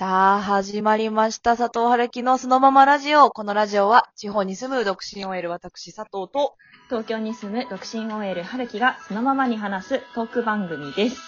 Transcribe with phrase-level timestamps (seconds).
[0.00, 1.58] さあ、始まりました。
[1.58, 3.28] 佐藤春樹のそのままラジオ。
[3.28, 6.56] このラジオは、地方に住む独身 OL 私佐藤と、
[6.88, 11.20] 東京に住む独身 OL 春樹がそのままに話すトーク番組です。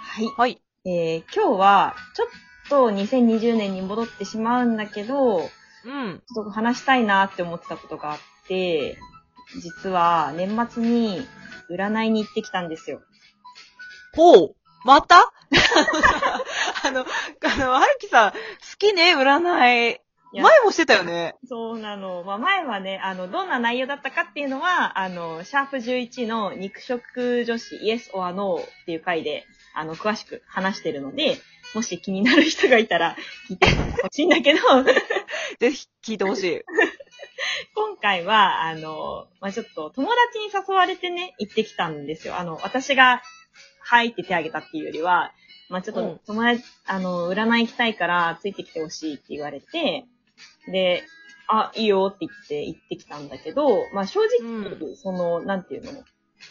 [0.00, 0.34] はい。
[0.38, 0.62] はい。
[0.86, 2.28] えー、今日は、ちょっ
[2.70, 5.40] と2020年に戻ってしまうんだけど、
[5.84, 6.22] うん。
[6.34, 8.18] ちょっと話したいなって思ってたことがあっ
[8.48, 8.96] て、
[9.60, 11.28] 実は年末に
[11.70, 13.02] 占いに行ってきたんですよ。
[14.14, 14.54] ほう。
[14.86, 15.30] また？
[16.84, 18.38] あの、あの、春樹さん、好
[18.78, 20.00] きね、占い。
[20.32, 21.36] 前もしてたよね。
[21.46, 22.22] そうなの。
[22.22, 31.38] まあ、前はね、あの、どんな内容だったかっていうのは、あの、シャープ11の肉食女子イエス or No っていう回で、あの、詳しく話してるので、
[31.74, 33.16] もし気になる人がいたら
[33.48, 33.68] 聞いて
[34.02, 34.60] ほしいんだけど、
[35.60, 36.62] ぜひ聞いてほしい。
[37.74, 42.36] 今回は、あの、まあ、ちょっと友達に誘われてね、行ってきたんですよ。
[42.36, 43.22] あの、私が、
[43.80, 45.32] はいって手挙げたっていうよりは、
[45.68, 50.06] まあ、ちょっうんと友達、あの、占い行きたいからついてきてほしいって言われて、
[50.70, 51.04] で、
[51.46, 55.98] あ、いいよって言って行ってきたんだけど、まあ、正直、うその、なんていうの、ま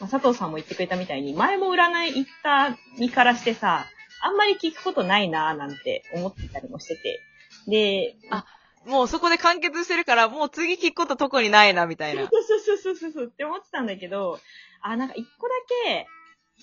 [0.01, 3.85] あ、佐藤さんも言ってくれたみたいに、前も占い行った身からしてさ、
[4.21, 7.19] あんまり聞くことないなーなんて思ってたりもしてて。
[7.67, 8.45] で、あ
[8.87, 12.27] もうそこで完結してるから、もう次聞くこと特にないな、みたいな。
[12.27, 14.39] そうそうそうそうそうって思ってたんだけど、
[14.81, 15.53] あ、なんか一個だ
[15.85, 16.07] け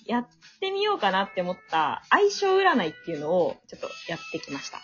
[0.07, 0.29] やっ
[0.61, 4.79] てみようかなって思った相性占いっていうのをちょっとやってきました。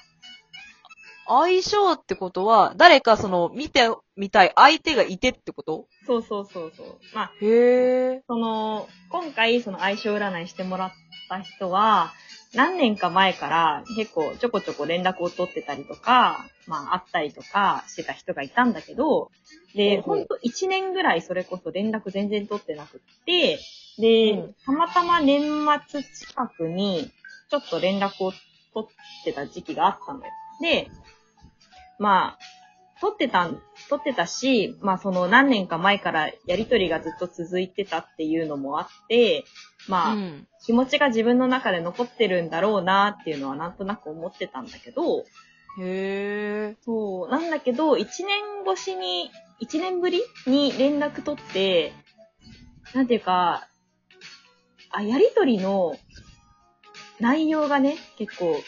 [1.28, 5.86] 相性ってことは、誰かその、見てみたい相手がいてってこと？
[6.04, 6.98] そうそうそうそう。
[7.14, 8.22] まあ、へえ。
[8.26, 10.92] その、今回その相性占いしてもらっ
[11.28, 12.12] た人は、
[12.52, 19.30] 何年か前から結構ちょこちょこ連絡を取ってたりとか、まあ会ったりとかしてた人がいたんだけど、
[19.76, 23.60] で、ほんと1年ぐらいそれこそ連絡全然取ってなくって、
[24.00, 25.42] で、うんたまたま年
[25.88, 27.10] 末近くに
[27.50, 28.32] ちょっと連絡を
[28.72, 30.26] 取ってた時期があったのよ。
[30.60, 30.88] で、
[31.98, 32.38] まあ、
[33.00, 39.44] 取ってたん、取ってたし、まあその何年か前からやりとりがずっと続いてたっていうのもあって、
[39.88, 40.46] まあ、うん。
[40.62, 45.24] 気持ちが自分の中で残ってるんだろうなっていうのはなんとなく思ってたんだけど、
[45.78, 46.76] へえ。
[46.84, 51.92] そう、なんだけど、一年越しに、一年ぶりに連絡取って、
[52.94, 53.68] なんていうか、
[54.90, 55.96] あ、やりとりの
[57.20, 58.60] 内容がね、結構、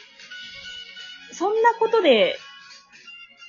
[1.32, 2.36] そんなことで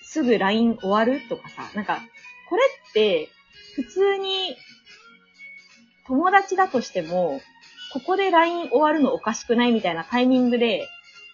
[0.03, 2.01] すぐ LINE 終わるとかさ、なんか、
[2.49, 3.29] これって、
[3.75, 4.55] 普通に、
[6.07, 7.41] 友達だとしても、
[7.93, 10.87] ここで LINE 終わるのおかしくないみたいなタイミングで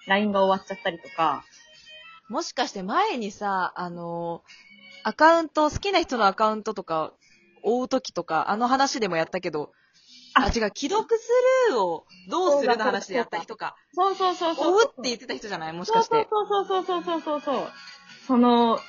[0.08, 1.44] LINE が終わっちゃったりとか、
[2.30, 4.44] もしかして前にさ、あの、
[5.04, 7.14] アカウント、好きな人のアカウントとか、
[7.64, 9.72] 追うときとか、あの話でもやったけど、
[10.40, 11.30] あ、あ違う、既読ス
[11.72, 13.76] ルーをどうするの話でやった人か。
[13.94, 14.76] そうそうそうそう。
[14.76, 15.74] 追うって言ってた人じゃない？
[15.74, 16.28] もしかして。
[16.30, 17.72] そうそうそうそうそうそうそう。
[18.28, 18.80] その、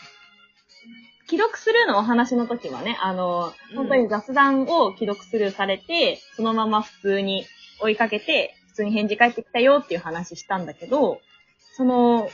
[1.27, 7.47] 既読スルーのお話の時はね、あの、うん本当に雑談を既読スルーされて、そのまま普通に
[7.81, 11.21] 追いかけて、普通に返事返ってきたよっていう話したんだけど、
[11.77, 12.29] その、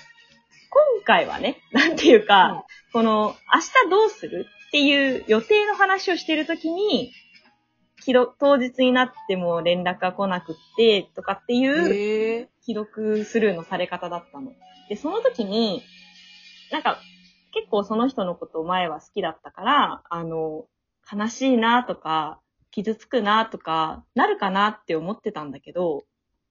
[0.71, 7.13] 今回はね、なんていうか、この、明日どうするっていう予定の話をしてる時に、
[8.01, 12.49] 既読当日になっても連絡が来なくって、とかっていう、へえ。
[12.61, 14.53] 既読スルーのされ方だったの。
[14.89, 15.83] で、その時に、
[16.71, 16.99] なんか、
[17.53, 20.67] 結構その人のことを前は好きだったから、あの、
[21.11, 22.41] 悲しいなとか、
[22.71, 26.05] 傷つくなとか、なるかなって思ってたんだけど、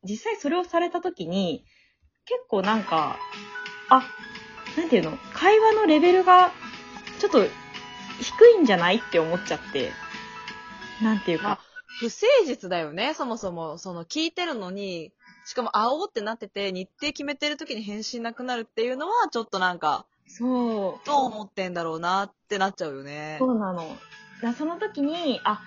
[0.03, 1.65] 実際それをされた時に、
[2.25, 3.17] 結構なんか、
[3.89, 4.03] あ、
[4.77, 6.51] なんていうの会話のレベルが、
[7.19, 7.43] ちょっと、
[8.19, 9.91] 低いんじゃないって思っちゃって、
[11.01, 11.61] なんていうまあか、
[11.99, 13.77] 不誠実だよね、そもそも。
[13.77, 15.11] その、聞いてるのに、
[15.45, 23.37] しかも、会おうってなってて、日程決めてる時に返信なくなるっていうのは、ちょっとなんか、そう、どう思ってんだろうなってなっちゃうよね。
[23.39, 23.95] そうなの。
[24.57, 25.61] その時に、あ、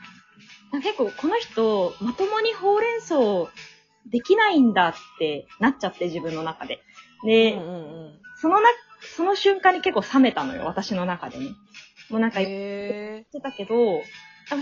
[0.83, 3.17] 結構この人、まともにほうれん草
[4.07, 6.81] できないんだってなっちゃって自分の中で。
[7.25, 8.21] で、うんうんうん。
[8.37, 8.69] そのな、
[9.17, 11.47] その瞬間に結構冷めたのよ、私の中でね。
[12.11, 12.51] もうなんか言っ。
[13.31, 14.03] てたけど、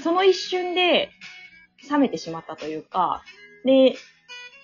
[0.02, 1.10] その一瞬で
[1.90, 3.22] 冷めてしまったというか、
[3.64, 3.94] で、っ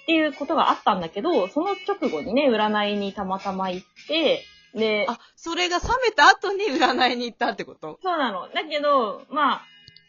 [0.06, 7.98] ていうことがあったんだけど、その直後にね、占いにたまたま行って、で、あ、それが冷めた後に占いに行ったってこと？
[8.02, 8.48] そうなの。
[8.48, 9.62] だけど、まあ、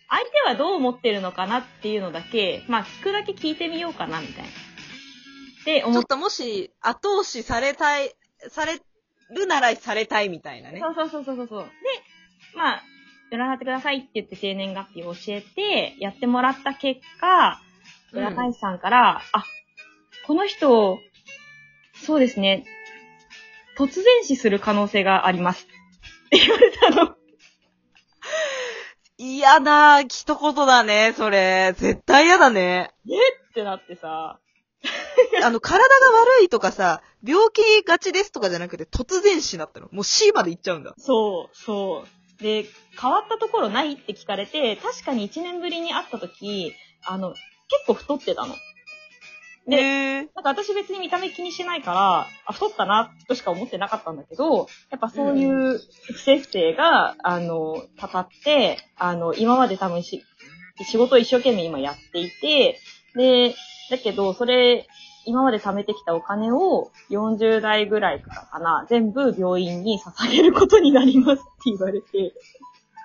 [0.10, 4.50] 相手はどう思ってるのかなっていうのだけ、まあ、聞くだけ聞いてみようかな、みたいな。
[5.66, 8.16] で、思っちょっともし、後押しされたい、
[8.48, 8.80] され
[9.36, 10.80] るならされたいみたいなね。
[10.80, 11.64] そうそうそうそうそう。
[11.64, 11.70] で、
[12.56, 12.84] まあ、
[13.36, 17.74] 占ってくださいって言って生年月日を教えて、やってもらった結果、うん
[18.14, 19.44] 占い師さんから、あ、
[20.28, 21.00] この人、
[21.96, 22.64] そうですね。
[23.76, 25.66] 突然死する可能性があります。
[25.66, 27.16] って言われたの。
[29.18, 31.74] 嫌な一言だね、それ。
[31.76, 32.92] 絶対嫌だね。
[33.50, 34.40] ってなってさ、
[35.44, 35.86] あの、体が
[36.40, 39.88] 悪いとかさ、病気がちですとかじゃなくて、突然死なったの。
[39.92, 40.94] もう C まで行っちゃうんだ。
[40.98, 42.23] そう、そう。
[42.44, 42.66] で、
[43.02, 46.74] 変わったところないって聞かれて、確かに1年ぶりに会った時、
[47.06, 47.42] あの、結
[47.88, 48.54] 構太ってたの。
[49.66, 49.78] で
[50.18, 60.22] なんか私別に見た目気にしないから、あ、太ったな、としか思ってなかったんだけど、やっぱそういう不正不正が、あの、たたって、あの、今まで多分し、
[60.86, 62.80] 仕事を一生懸命今やっていて、
[63.16, 63.56] で、
[63.90, 64.86] だけど、それ、
[65.26, 72.34] 今まで貯めてきたお金を40代ぐらいからかな、全部病院に捧げることになりますって言われて、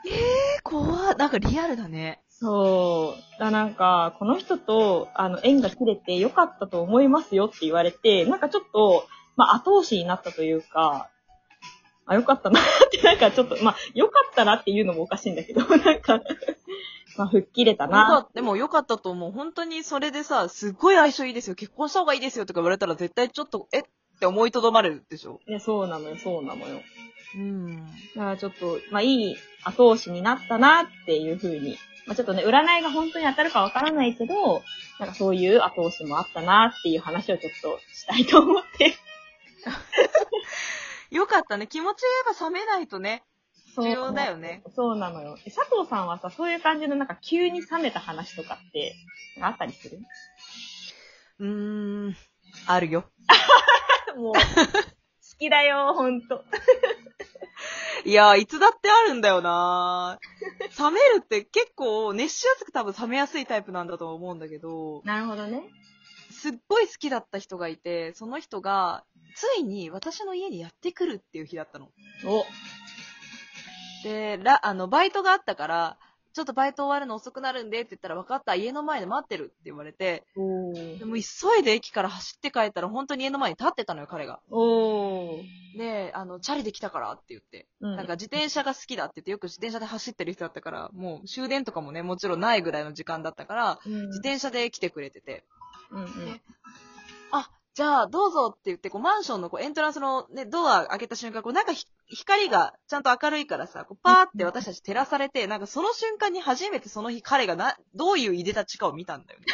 [0.06, 2.22] え、怖っなんかリアルだね。
[2.28, 3.40] そう。
[3.40, 9.06] だなんか、この人と、あの、縁が切れてよかったと思いますよって言われて、なんかちょっと、
[9.36, 11.10] まあ、後押しになったというか、
[12.08, 16.20] あ、よかったなって、なんかちょっと、まあ、よかったなっていうのもおかしいんだけど、 なんか、
[17.16, 18.28] まあ、吹っ切れたよな。
[18.34, 19.32] でもよかったと思う。
[19.32, 21.56] 本当にそれでさ、すっごい相性いいですよ。
[21.56, 23.82] 結婚した方がいいですよとか言われたら絶対ちょっと、えっ
[24.20, 25.40] て思いとどまるでしょ？
[25.48, 26.80] いや、そうなのよ、そうなのよ。
[27.34, 27.86] うん。
[27.86, 31.76] だからちょっと、まあ、いい後押しになったなっていうふうに。
[32.06, 34.62] まあ、ちょっとね、占いが本当に当たるかわからないけど、
[34.98, 38.94] なんかそういう後押しもあったなっていう話をちょっとしたいと思って。
[41.10, 41.66] よかったね。
[41.66, 43.24] 気持ち言えば冷めないとね。
[43.76, 44.62] 重要だよね。
[44.74, 45.36] そうなのよ。
[45.46, 48.94] え佐藤さんはさ、そういう感じのなんか急に冷めた話とかって、
[49.40, 49.98] あったりする？
[51.40, 52.16] うーん。
[52.66, 53.04] あるよ。
[54.16, 54.40] もう、好
[55.38, 56.44] きだよ、ほんと。
[58.04, 60.18] いやいつだってあるんだよな
[60.78, 65.62] 冷めるって結構熱しやすく多分冷めやすいタイプなんだと思うんだけど、なるほどね。
[66.30, 71.90] すっごい好きだった人がいて、その人が、ついに私の家にやってくるっていう日だったの。
[72.26, 72.44] お、
[74.04, 75.98] で、ら、あの、バイトがあったから、
[76.34, 84.40] ちょっとバイト終わるの遅くなるんでって言ったら、分かった、家の前で待ってるって言われて、おでも急いで駅から走って帰ったら、本当に家の前に立ってたのよ、彼が。
[85.76, 87.66] で、あの、チャリで来たからって言って。
[87.80, 95.44] うんなんか自転車が好きだって言って、よく自転車で走ってる人だったから、もう終電とかもね、もちろんないぐらいの時間だったから、うん自転車で来てくれてて、
[95.90, 96.40] うんうん。
[97.32, 109.46] あ、じゃあどうぞって言って、こうマンションのこうエントランスのね、ドア開けた瞬間、こうなんかひ光がちゃんと明るいからさ、こうパーって私たち照らされて、なんかその瞬間に初めてその日彼がな、どういういでたちかを見たんだよね。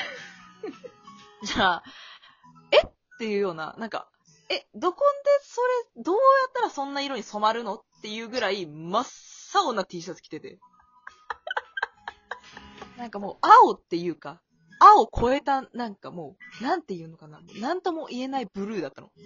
[1.44, 1.82] じゃあ、
[2.70, 2.78] え？
[2.78, 4.08] っていうような、なんか、
[4.48, 5.60] え、どこでそ
[5.98, 9.06] れ、どうやったらそんな色に染まるのっていうぐらい真っ
[9.54, 10.58] 青な T シャツ着てて。
[12.96, 14.40] なんかもう青っていうか、
[14.78, 17.40] 青超えた、なんかもう、なんていうのかな。
[17.60, 19.10] なんとも言えないブルーだったの。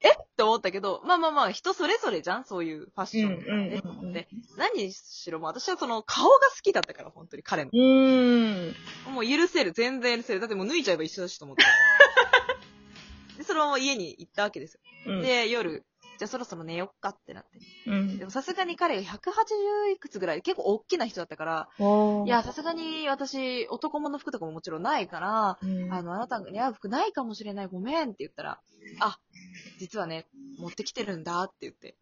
[0.00, 0.10] え？
[0.10, 3.80] って思ったけど、まあまあまあ、人それぞれじゃんそういうファッションとかね。
[3.84, 4.26] うんうんうん
[4.56, 7.70] 何しろもう私はその顔が好きだったから、本当に彼の。
[7.72, 8.74] うーん。
[9.12, 10.40] もう許せる、全然許せる。
[10.40, 11.64] だってもう脱いじゃえば一緒だしと思って。
[13.38, 14.80] で、そのまま家に行ったわけですよ。
[15.06, 15.84] うん、で、夜、
[16.18, 17.58] じゃあそろそろ寝よっかってなって。
[17.86, 18.24] うんで。
[18.24, 21.68] もさすがに彼が180いくつぐらい、結構大きな人だったから、
[22.24, 28.60] いや、さすがに私、男物の服とかももちろんないから、うんあの、あなたに合う服ないかもしれない、ごめんって言ったら、
[29.00, 29.18] あ、
[29.78, 30.26] 実はね、
[30.58, 31.96] 持ってきてるんだって言って、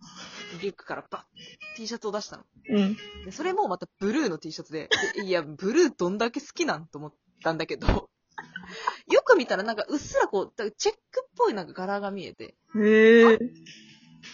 [0.61, 2.45] リュックからバッ T シャツを出したの。
[2.69, 2.97] うん。
[3.25, 13.38] で、それもまたブルーの T シャツで、でいや、ブルーどんだけ好きなんと思ったんだけど、よく見たらなんかうっすらこう、チェックっぽいなんか柄が見えて、へえ。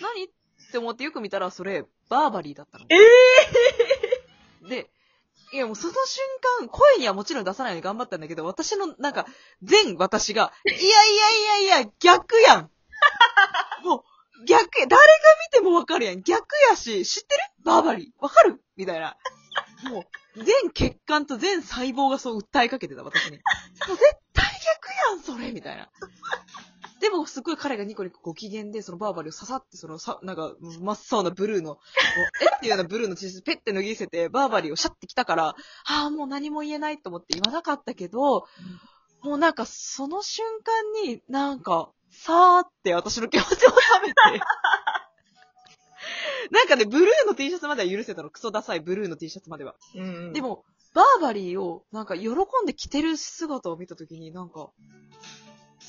[0.00, 0.25] 何？
[0.25, 0.28] っ
[0.71, 2.85] て思ってよく見たらそれ、バーバリーだったの。
[2.90, 4.90] えで、
[5.52, 6.23] いやもうその瞬
[6.61, 9.26] 間、声にはもちろん出さないように頑張ったんだけど、私のなんか、
[9.62, 12.71] 全私が、いやいやいやいや、逆やん
[13.85, 14.04] も
[14.40, 15.07] う、逆や、誰が
[15.52, 16.23] 見てもわかるやん。
[16.23, 17.40] 逆やし、知ってる？
[17.64, 18.23] バーバリー。
[18.23, 18.62] わかる？
[18.76, 19.16] みたいな。
[19.90, 20.00] も
[20.37, 23.38] う、全血管と全細胞がそう訴えかけてた、私に。
[23.38, 23.38] も
[23.95, 24.00] う絶
[24.35, 25.90] 対逆やん、それみたいな。
[27.00, 31.78] でも、すごい彼がニコニコご機嫌で、そのバーバリーを刺さって、そのさ、なんか、真っ青なブルーの、
[32.43, 32.47] え？
[32.47, 35.55] っていうようなブルーの T シャツペッて脱ぎ捨てて、バーバリーをシャッてきたから、あ
[36.07, 38.47] あ、もう何も言えないと思って言わなかったけど、
[39.23, 43.76] もうなんかその瞬間になんか、さーって私の気持ちを冷
[44.09, 44.14] めて。
[46.50, 48.31] なんかね、ブルーの T シャツまでは許せたの。
[48.31, 49.75] クソダサいブルーの T シャツまでは。
[49.95, 50.33] うん。
[50.33, 50.64] で、も、
[50.95, 52.35] バーバリーをなんか喜ん
[52.67, 54.71] で着てる姿を見たときになんか、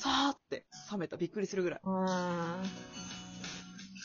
[0.00, 1.16] さーって冷めた。
[1.16, 1.80] びっくりするぐらい。
[1.82, 1.90] うー
[2.62, 2.62] ん。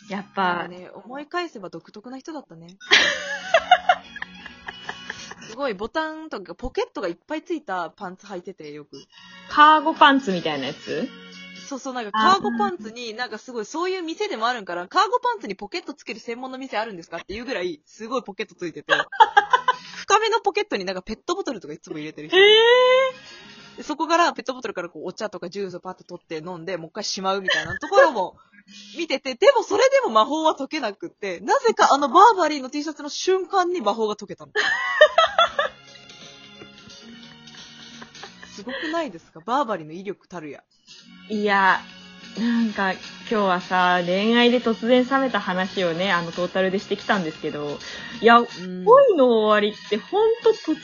[0.10, 2.68] やっぱか、ね、思い返せば独特な人だったね。
[5.50, 9.02] すごいボタンとかポケットがいっぱいついたパンツ履いててよく。
[9.50, 11.08] カーゴパンツみたいなやつ？
[11.68, 18.94] そうそう、なんかカーゴパンツに、なんかすごいそういう店でもあるんから、カーゴパンツにポケットつける専門の店あるんですかっていうぐらい、すごいポケットついてて、
[19.98, 22.38] 深めのポケットになんかペットボトルとかいつも入れてる人。
[22.38, 22.42] え
[23.77, 28.36] でそこからペットボトルからこうお茶とかジュースをパッと取って飲んで、もう一回しまうみたいなところも
[28.98, 34.51] 見てて、でもそれでも魔法は解けなくって、 なぜかあのバーバリーの T シャツの瞬間に魔法が解けたの。
[38.55, 39.41] すごくないですか？
[39.46, 40.63] バーバリーの威力たるや。
[41.29, 41.82] いや、
[42.39, 47.77] なんか今日はさ、恋愛で突然冷めた話をね、あのトータルでしてきたんですけど、
[48.22, 48.48] いや、うん。
[48.86, 50.75] 恋の終わりってほんと突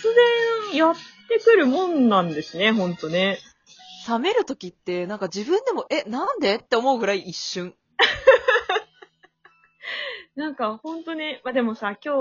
[0.71, 0.95] 然やっ
[1.37, 3.39] てくるもんなんですね、ほんとね。
[4.07, 7.75] 冷める時って、なんか自分でも、え、なんでって思うぐらい一瞬。
[10.35, 12.17] なんかほんとね、まあ、でもさ、今日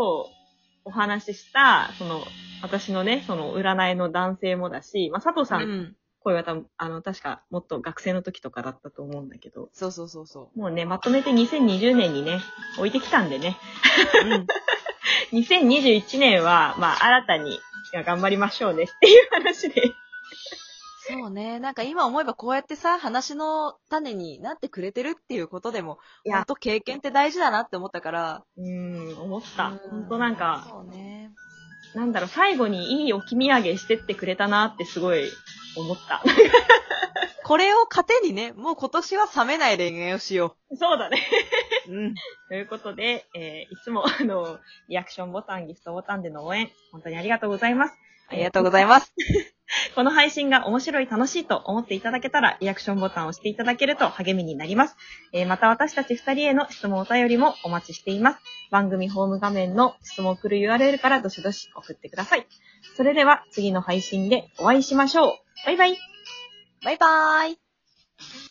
[0.85, 2.23] お話しした、その、
[2.63, 5.97] 私のね、その占いの男性もだし、まあ、佐藤さん、うん。
[6.23, 12.41] 声は多分、あの、確かもっと学生の時とかだったと思うんだけど、そうそうそうそもうね、まとめて2020年にね、
[12.77, 13.57] 置いてきたんでね、
[14.25, 14.29] う。
[14.29, 14.47] うん。
[15.33, 17.59] 2021年は、まあ、新たに、
[17.93, 19.83] いや頑張りましょうねっていう話で。
[21.09, 21.59] そうね。
[21.59, 28.45] なんか今思えばこうやってさ、話の種になってくれてるっていうことでも、いやほんと経験って大事だなって思ったから。
[28.57, 29.69] うーん、思った。
[29.69, 31.33] うんほんとなんか、そうね。
[31.95, 35.29] なんだろう、最後にいい置き土産してってくれたなってすごい
[35.77, 36.23] 思った。
[37.45, 41.19] これを糧にね、もう今年は冷めない恋愛をしよそうだね。
[41.89, 41.93] う。
[41.93, 42.15] うん。
[42.49, 47.95] ということで、えーいつも、あの、リアクションボタン、ギフトボタンでの応援、本当にありがとうございます。
[48.29, 49.13] ありがとうございます。
[49.95, 54.97] この配信が面白い、楽しいと思っていただけたら、リアクションボタンを押していただけると励みになります。
[55.33, 58.39] えーまた私たち二人への質問お便りもお待ちしています。
[58.71, 62.47] 番組ホーム画面の質問を送る URL からどしどし送ってください。
[62.97, 65.67] それでは次の配信でお会いしましょう。
[65.67, 65.97] バイバイ。
[66.83, 67.61] バイバーイ。